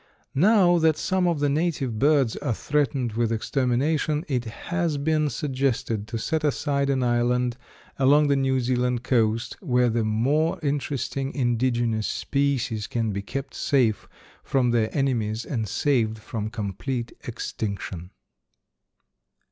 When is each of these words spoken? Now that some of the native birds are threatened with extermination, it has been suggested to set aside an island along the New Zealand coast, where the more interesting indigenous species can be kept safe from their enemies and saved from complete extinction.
Now 0.33 0.79
that 0.79 0.97
some 0.97 1.27
of 1.27 1.39
the 1.41 1.47
native 1.47 1.99
birds 1.99 2.35
are 2.37 2.55
threatened 2.55 3.11
with 3.13 3.31
extermination, 3.31 4.25
it 4.27 4.45
has 4.45 4.97
been 4.97 5.29
suggested 5.29 6.07
to 6.07 6.17
set 6.17 6.43
aside 6.43 6.89
an 6.89 7.03
island 7.03 7.55
along 7.99 8.27
the 8.27 8.35
New 8.35 8.59
Zealand 8.59 9.03
coast, 9.03 9.55
where 9.61 9.89
the 9.91 10.03
more 10.03 10.59
interesting 10.63 11.31
indigenous 11.35 12.07
species 12.07 12.87
can 12.87 13.11
be 13.13 13.21
kept 13.21 13.53
safe 13.53 14.09
from 14.43 14.71
their 14.71 14.89
enemies 14.91 15.45
and 15.45 15.67
saved 15.69 16.17
from 16.17 16.49
complete 16.49 17.11
extinction. 17.27 18.09